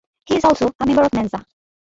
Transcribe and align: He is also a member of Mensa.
He 0.25 0.35
is 0.37 0.45
also 0.45 0.71
a 0.79 0.85
member 0.87 1.03
of 1.03 1.13
Mensa. 1.13 1.45